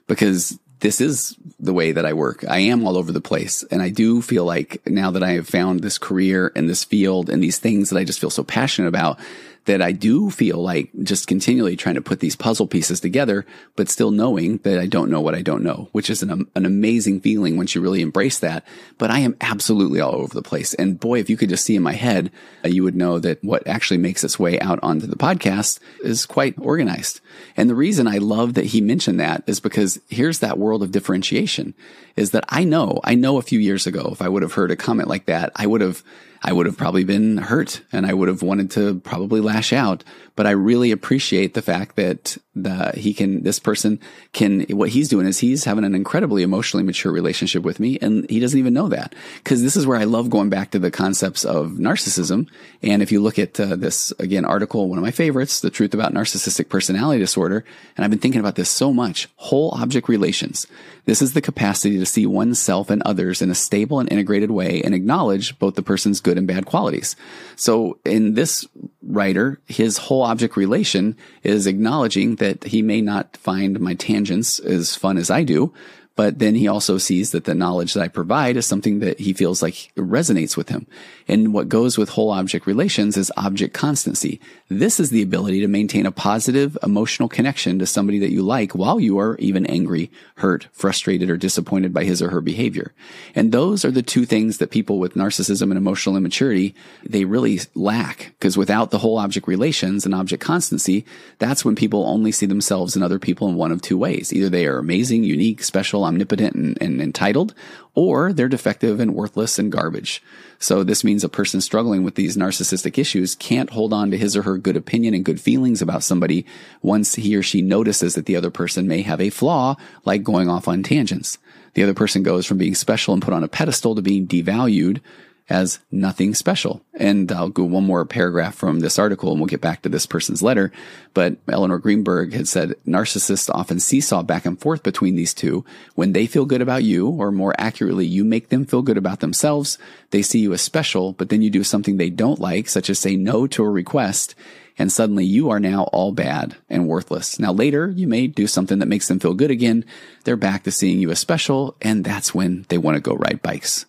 [0.07, 2.45] because this is the way that I work.
[2.47, 3.63] I am all over the place.
[3.71, 7.31] And I do feel like now that I have found this career and this field
[7.31, 9.19] and these things that I just feel so passionate about,
[9.65, 13.47] that I do feel like just continually trying to put these puzzle pieces together,
[13.77, 16.67] but still knowing that I don't know what I don't know, which is an, an
[16.67, 18.67] amazing feeling once you really embrace that.
[18.99, 20.75] But I am absolutely all over the place.
[20.75, 22.31] And boy, if you could just see in my head,
[22.65, 26.27] uh, you would know that what actually makes its way out onto the podcast is
[26.27, 27.21] quite organized.
[27.57, 30.93] And the reason I love that he mentioned that is because here's that world of
[30.93, 31.75] differentiation
[32.17, 34.71] is that I know, I know a few years ago, if I would have heard
[34.71, 36.03] a comment like that, I would have
[36.47, 40.05] I would have probably been hurt and I would have wanted to probably lash out.
[40.37, 44.01] But I really appreciate the fact that the, he can, this person
[44.33, 47.99] can, what he's doing is he's having an incredibly emotionally mature relationship with me.
[48.01, 49.15] And he doesn't even know that.
[49.45, 52.49] Cause this is where I love going back to the concepts of narcissism.
[52.83, 55.95] And if you look at uh, this again article, one of my favorites, the truth
[55.95, 57.65] about narcissistic personality disorder.
[57.97, 60.67] And I've been thinking about this so much whole object relations.
[61.05, 64.83] This is the capacity to see oneself and others in a stable and integrated way
[64.83, 67.15] and acknowledge both the person's good and bad qualities.
[67.57, 68.67] So in this
[69.07, 74.95] writer, his whole object relation is acknowledging that he may not find my tangents as
[74.95, 75.73] fun as I do,
[76.17, 79.33] but then he also sees that the knowledge that I provide is something that he
[79.33, 80.87] feels like resonates with him.
[81.27, 84.41] And what goes with whole object relations is object constancy.
[84.69, 88.73] This is the ability to maintain a positive emotional connection to somebody that you like
[88.73, 92.93] while you are even angry, hurt, frustrated, or disappointed by his or her behavior.
[93.35, 96.75] And those are the two things that people with narcissism and emotional immaturity,
[97.05, 98.35] they really lack.
[98.39, 101.05] Because without the whole object relations and object constancy,
[101.39, 104.33] that's when people only see themselves and other people in one of two ways.
[104.33, 107.55] Either they are amazing, unique, special, omnipotent, and, and entitled,
[107.95, 110.23] or they're defective and worthless and garbage.
[110.59, 114.37] So this means a person struggling with these narcissistic issues can't hold on to his
[114.37, 116.47] or her good opinion and good feelings about somebody
[116.83, 120.49] once he or she notices that the other person may have a flaw, like going
[120.49, 121.39] off on tangents.
[121.75, 125.01] The other person goes from being special and put on a pedestal to being devalued
[125.49, 126.83] as nothing special.
[126.95, 130.07] And I'll go one more paragraph from this article and we'll get back to this
[130.07, 130.73] person's letter.
[131.13, 135.65] But Elinor Greenberg had said narcissists often seesaw back and forth between these two.
[135.95, 139.21] When they feel good about you, or more accurately, you make them feel good about
[139.21, 139.77] themselves,
[140.11, 142.99] they see you as special, but then you do something they don't like, such as
[142.99, 144.35] say no to a request.
[144.79, 147.39] And suddenly you are now all bad and worthless.
[147.39, 149.85] Now later, you may do something that makes them feel good again.
[150.25, 151.77] They're back to seeing you as special.
[151.81, 153.87] And that's when they want to go ride bikes.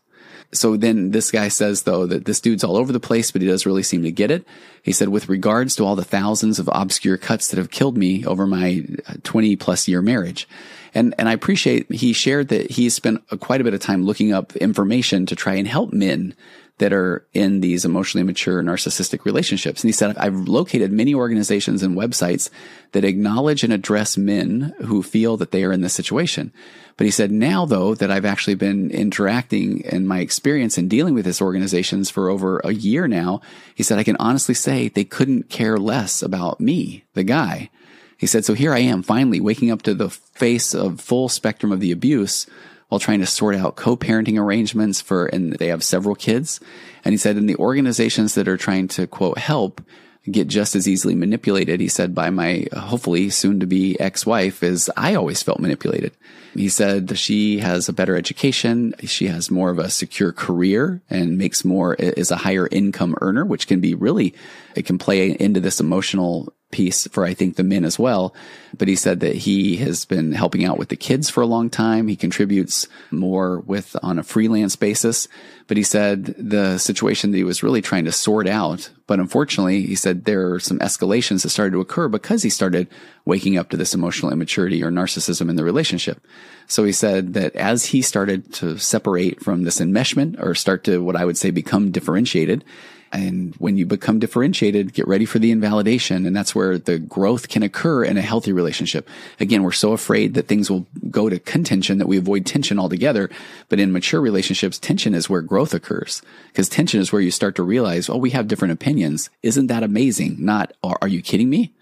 [0.51, 3.47] So then this guy says though that this dude's all over the place, but he
[3.47, 4.45] does really seem to get it.
[4.83, 8.25] He said, with regards to all the thousands of obscure cuts that have killed me
[8.25, 10.47] over my uh, 20 plus year marriage.
[10.93, 14.31] And, and I appreciate he shared that he spent quite a bit of time looking
[14.31, 16.33] up information to try and help men
[16.77, 19.81] that are in these emotionally mature narcissistic relationships.
[19.81, 22.49] And he said, I've located many organizations and websites
[22.91, 26.51] that acknowledge and address men who feel that they are in this situation.
[26.97, 31.13] But he said, now though, that I've actually been interacting in my experience in dealing
[31.13, 33.41] with these organizations for over a year now,
[33.73, 37.69] he said, I can honestly say they couldn't care less about me, the guy.
[38.17, 41.73] He said, so here I am finally waking up to the face of full spectrum
[41.73, 42.47] of the abuse
[42.87, 46.61] while trying to sort out co-parenting arrangements for, and they have several kids.
[47.03, 49.81] And he said, in the organizations that are trying to quote help
[50.29, 54.89] get just as easily manipulated, he said, by my hopefully soon to be ex-wife as
[54.97, 56.13] I always felt manipulated.
[56.53, 58.95] He said she has a better education.
[59.03, 63.45] She has more of a secure career and makes more, is a higher income earner,
[63.45, 64.33] which can be really,
[64.75, 68.35] it can play into this emotional piece for I think the men as well.
[68.77, 71.69] But he said that he has been helping out with the kids for a long
[71.69, 72.09] time.
[72.09, 75.29] He contributes more with on a freelance basis.
[75.67, 78.89] But he said the situation that he was really trying to sort out.
[79.07, 82.89] But unfortunately, he said there are some escalations that started to occur because he started
[83.23, 86.19] waking up to this emotional immaturity or narcissism in the relationship.
[86.67, 91.01] So he said that as he started to separate from this enmeshment or start to
[91.01, 92.65] what I would say become differentiated,
[93.11, 96.25] and when you become differentiated, get ready for the invalidation.
[96.25, 99.07] And that's where the growth can occur in a healthy relationship.
[99.39, 103.29] Again, we're so afraid that things will go to contention that we avoid tension altogether.
[103.69, 107.55] But in mature relationships, tension is where growth occurs because tension is where you start
[107.55, 109.29] to realize, oh, we have different opinions.
[109.43, 110.37] Isn't that amazing?
[110.39, 111.73] Not, are you kidding me?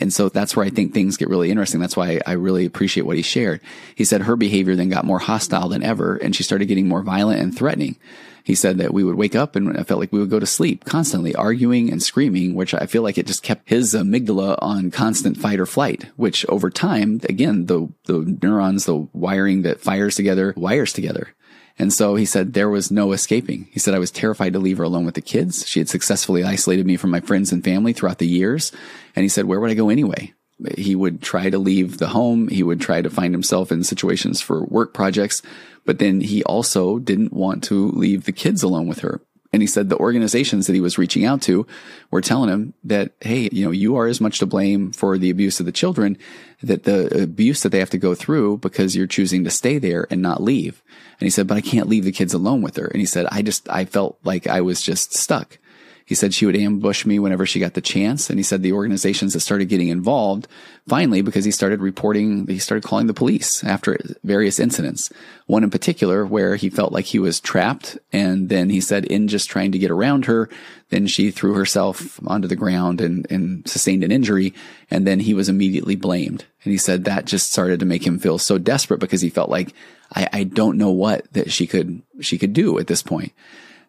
[0.00, 1.80] And so that's where I think things get really interesting.
[1.80, 3.60] That's why I really appreciate what he shared.
[3.94, 7.02] He said her behavior then got more hostile than ever and she started getting more
[7.02, 7.96] violent and threatening.
[8.44, 10.46] He said that we would wake up and I felt like we would go to
[10.46, 14.90] sleep constantly arguing and screaming, which I feel like it just kept his amygdala on
[14.90, 20.14] constant fight or flight, which over time, again, the, the neurons, the wiring that fires
[20.14, 21.34] together, wires together.
[21.78, 23.66] And so he said there was no escaping.
[23.72, 25.66] He said I was terrified to leave her alone with the kids.
[25.66, 28.72] She had successfully isolated me from my friends and family throughout the years.
[29.16, 30.34] And he said, where would I go anyway?
[30.78, 32.48] He would try to leave the home.
[32.48, 35.42] He would try to find himself in situations for work projects
[35.84, 39.20] but then he also didn't want to leave the kids alone with her.
[39.52, 41.64] And he said the organizations that he was reaching out to
[42.10, 45.30] were telling him that, hey, you know, you are as much to blame for the
[45.30, 46.18] abuse of the children
[46.60, 50.08] that the abuse that they have to go through because you're choosing to stay there
[50.10, 50.82] and not leave.
[51.20, 52.86] And he said, but I can't leave the kids alone with her.
[52.86, 55.58] And he said, I just, I felt like I was just stuck.
[56.06, 58.28] He said she would ambush me whenever she got the chance.
[58.28, 60.46] And he said the organizations that started getting involved
[60.86, 65.10] finally, because he started reporting, he started calling the police after various incidents.
[65.46, 67.96] One in particular where he felt like he was trapped.
[68.12, 70.50] And then he said in just trying to get around her,
[70.90, 74.52] then she threw herself onto the ground and, and sustained an injury.
[74.90, 76.44] And then he was immediately blamed.
[76.64, 79.48] And he said that just started to make him feel so desperate because he felt
[79.48, 79.72] like
[80.14, 83.32] I, I don't know what that she could, she could do at this point.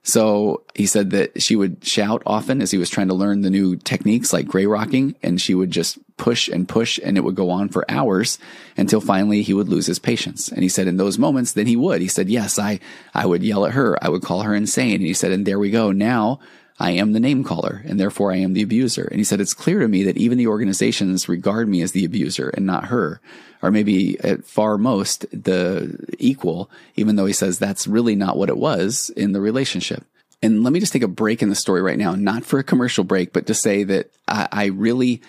[0.05, 3.49] So he said that she would shout often as he was trying to learn the
[3.49, 7.33] new techniques like gray rocking and she would just push and push and it would
[7.33, 8.37] go on for hours
[8.77, 10.49] until finally he would lose his patience.
[10.49, 12.01] And he said in those moments, then he would.
[12.01, 12.79] He said, yes, I,
[13.15, 13.97] I would yell at her.
[13.99, 14.97] I would call her insane.
[14.97, 15.91] And he said, and there we go.
[15.91, 16.39] Now
[16.79, 19.05] I am the name caller and therefore I am the abuser.
[19.05, 22.05] And he said, it's clear to me that even the organizations regard me as the
[22.05, 23.21] abuser and not her,
[23.65, 28.49] or maybe at far most the equal, even though he says that's really not what
[28.49, 30.05] it was in the relationship.
[30.43, 32.63] And let me just take a break in the story right now, not for a
[32.63, 35.23] commercial break, but to say that I, I really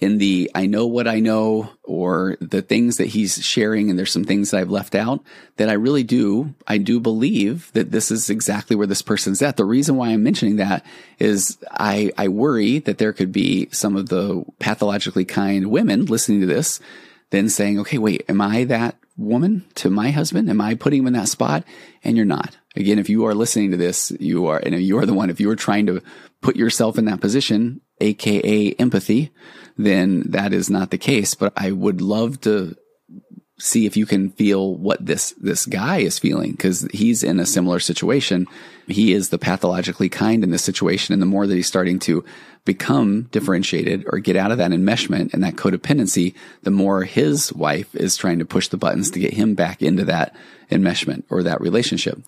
[0.00, 4.10] in the I know what I know or the things that he's sharing and there's
[4.10, 5.22] some things that I've left out
[5.56, 9.56] that I really do I do believe that this is exactly where this person's at.
[9.56, 10.84] The reason why I'm mentioning that
[11.20, 16.40] is I I worry that there could be some of the pathologically kind women listening
[16.40, 16.80] to this
[17.32, 20.48] then saying, "Okay, wait, am I that woman to my husband?
[20.48, 21.64] Am I putting him in that spot?"
[22.04, 22.56] And you're not.
[22.76, 25.40] Again, if you are listening to this, you are and you are the one if
[25.40, 26.00] you are trying to
[26.40, 29.30] put yourself in that position, aka empathy,
[29.76, 31.34] then that is not the case.
[31.34, 32.76] But I would love to
[33.62, 37.46] see if you can feel what this this guy is feeling because he's in a
[37.46, 38.46] similar situation.
[38.88, 42.24] He is the pathologically kind in this situation, and the more that he's starting to
[42.64, 47.94] become differentiated or get out of that enmeshment and that codependency, the more his wife
[47.94, 50.34] is trying to push the buttons to get him back into that
[50.70, 52.20] enmeshment or that relationship.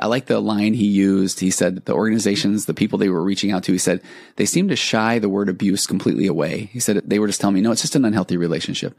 [0.00, 1.40] I like the line he used.
[1.40, 4.02] He said the organizations, the people they were reaching out to, he said
[4.34, 6.70] they seemed to shy the word abuse completely away.
[6.72, 8.98] He said they were just telling me, no, it's just an unhealthy relationship.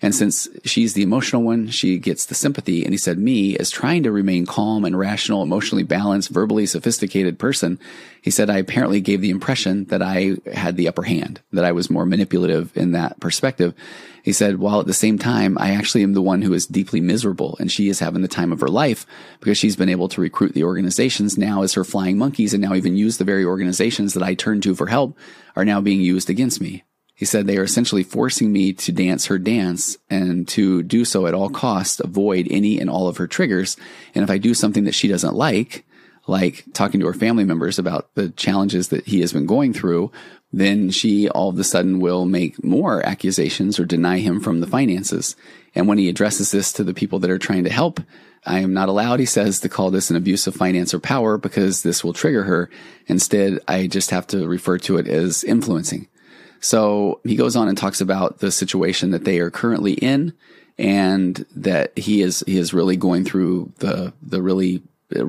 [0.00, 2.84] And since she's the emotional one, she gets the sympathy.
[2.84, 7.38] And he said, me as trying to remain calm and rational, emotionally balanced, verbally sophisticated
[7.38, 7.80] person,
[8.22, 11.72] he said, I apparently gave the impression that I had the upper hand, that I
[11.72, 13.74] was more manipulative in that perspective.
[14.22, 17.00] He said, while at the same time, I actually am the one who is deeply
[17.00, 19.06] miserable and she is having the time of her life
[19.40, 22.74] because she's been able to recruit the organizations now as her flying monkeys and now
[22.74, 25.16] even use the very organizations that I turn to for help
[25.56, 26.84] are now being used against me.
[27.18, 31.26] He said they are essentially forcing me to dance her dance and to do so
[31.26, 33.76] at all costs, avoid any and all of her triggers.
[34.14, 35.84] And if I do something that she doesn't like,
[36.28, 40.12] like talking to her family members about the challenges that he has been going through,
[40.52, 44.68] then she all of a sudden will make more accusations or deny him from the
[44.68, 45.34] finances.
[45.74, 47.98] And when he addresses this to the people that are trying to help,
[48.46, 51.36] I am not allowed, he says, to call this an abuse of finance or power
[51.36, 52.70] because this will trigger her.
[53.08, 56.06] Instead, I just have to refer to it as influencing.
[56.60, 60.32] So he goes on and talks about the situation that they are currently in
[60.76, 64.82] and that he is, he is really going through the, the really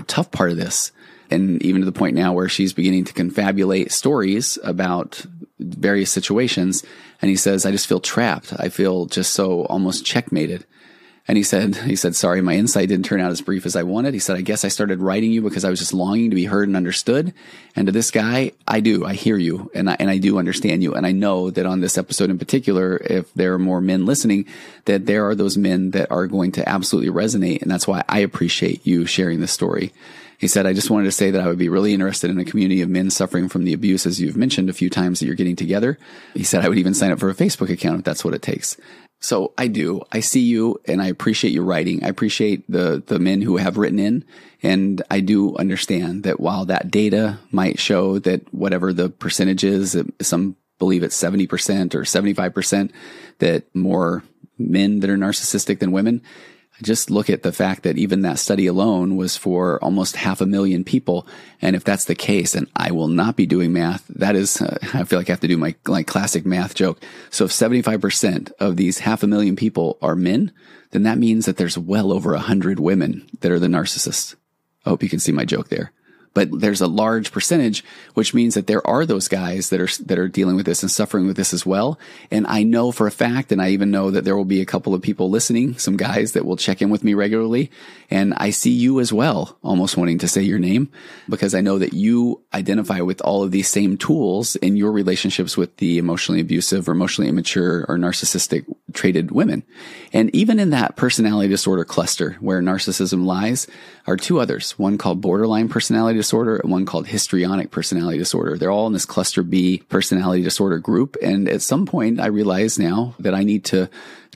[0.08, 0.92] tough part of this.
[1.32, 5.26] And even to the point now where she's beginning to confabulate stories about
[5.60, 6.84] various situations.
[7.22, 8.54] And he says, I just feel trapped.
[8.58, 10.66] I feel just so almost checkmated.
[11.30, 13.84] And he said, he said, sorry, my insight didn't turn out as brief as I
[13.84, 14.16] wanted.
[14.16, 16.46] He said, I guess I started writing you because I was just longing to be
[16.46, 17.36] heard and understood.
[17.76, 20.82] And to this guy, I do, I hear you and I, and I do understand
[20.82, 20.96] you.
[20.96, 24.48] And I know that on this episode in particular, if there are more men listening,
[24.86, 27.62] that there are those men that are going to absolutely resonate.
[27.62, 29.94] And that's why I appreciate you sharing this story.
[30.40, 32.46] He said, I just wanted to say that I would be really interested in a
[32.46, 35.36] community of men suffering from the abuse, as you've mentioned a few times that you're
[35.36, 36.00] getting together.
[36.34, 38.42] He said, I would even sign up for a Facebook account if that's what it
[38.42, 38.78] takes.
[39.20, 40.02] So I do.
[40.12, 42.04] I see you and I appreciate your writing.
[42.04, 44.24] I appreciate the, the men who have written in.
[44.64, 50.02] And I do understand that while that data might show that whatever the percentage is,
[50.22, 52.92] some believe it's 70% or 75%,
[53.40, 54.24] that more
[54.58, 56.22] men that are narcissistic than women,
[56.82, 60.46] just look at the fact that even that study alone was for almost half a
[60.46, 61.28] million people.
[61.62, 64.78] And if that's the case, and I will not be doing math, that is, uh,
[64.94, 67.02] I feel like I have to do my like classic math joke.
[67.30, 70.52] So if 75% of these half a million people are men,
[70.92, 74.36] then that means that there's well over a hundred women that are the narcissists.
[74.86, 75.92] I hope you can see my joke there
[76.40, 77.84] but there's a large percentage,
[78.14, 80.90] which means that there are those guys that are, that are dealing with this and
[80.90, 82.00] suffering with this as well.
[82.32, 84.66] And I know for a fact, and I even know that there will be a
[84.66, 87.70] couple of people listening, some guys that will check in with me regularly.
[88.10, 90.90] And I see you as well, almost wanting to say your name
[91.28, 95.58] because I know that you identify with all of these same tools in your relationships
[95.58, 98.64] with the emotionally abusive or emotionally immature or narcissistic
[98.94, 99.64] traded women.
[100.14, 103.68] And even in that personality disorder cluster where narcissism lies
[104.08, 108.58] are two others, one called borderline personality disorder and one called histrionic personality disorder.
[108.58, 111.18] They're all in this cluster B personality disorder group.
[111.22, 113.90] And at some point I realize now that I need to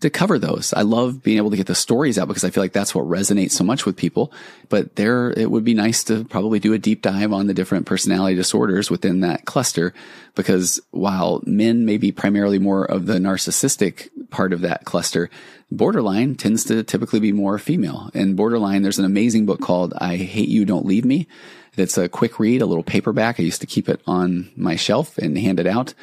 [0.03, 0.73] to cover those.
[0.73, 3.05] I love being able to get the stories out because I feel like that's what
[3.05, 4.33] resonates so much with people.
[4.67, 7.85] But there, it would be nice to probably do a deep dive on the different
[7.85, 9.93] personality disorders within that cluster.
[10.35, 15.29] Because while men may be primarily more of the narcissistic part of that cluster,
[15.71, 18.09] borderline tends to typically be more female.
[18.13, 21.27] And borderline, there's an amazing book called I Hate You, Don't Leave Me.
[21.75, 23.39] It's a quick read, a little paperback.
[23.39, 25.93] I used to keep it on my shelf and hand it out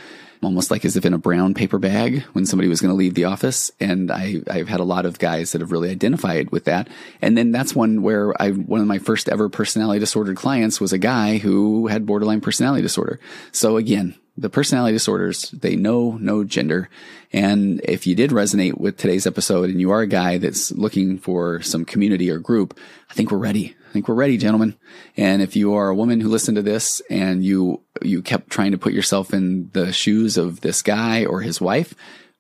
[0.43, 3.15] almost like as if in a brown paper bag when somebody was going to leave
[3.15, 3.71] the office.
[3.79, 6.89] And I, I've had a lot of guys that have really identified with that.
[7.21, 10.93] And then that's one where I, one of my first ever personality disordered clients was
[10.93, 13.21] a guy who had borderline personality disorder.
[13.53, 16.89] So again, the personality disorders, they know no gender.
[17.33, 21.19] And if you did resonate with today's episode and you are a guy that's looking
[21.19, 22.79] for some community or group,
[23.11, 23.77] I think we're ready.
[23.91, 24.77] I think we're ready, gentlemen.
[25.17, 28.71] And if you are a woman who listened to this and you, you kept trying
[28.71, 31.93] to put yourself in the shoes of this guy or his wife,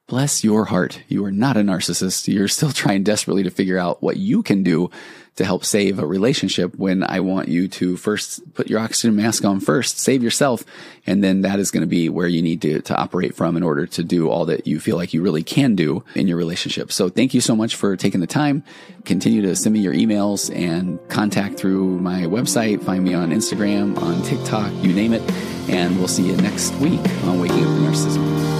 [0.07, 1.03] bless your heart.
[1.09, 2.33] You are not a narcissist.
[2.33, 4.93] You're still trying desperately to figure out what you can do
[5.37, 9.45] to help save a relationship when I want you to first put your oxygen mask
[9.45, 10.65] on first, save yourself.
[11.07, 13.63] And then that is going to be where you need to, to operate from in
[13.63, 16.93] order to do all that you feel like you really can do in your relationship.
[16.93, 18.63] So thank you so much for taking the time.
[19.05, 22.83] Continue to send me your emails and contact through my website.
[22.83, 25.23] Find me on Instagram, on TikTok, you name it.
[25.71, 28.60] And we'll see you next week on Waking Up Narcissism.